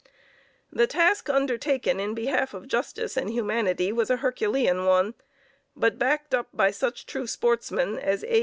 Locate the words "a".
4.09-4.17, 8.23-8.39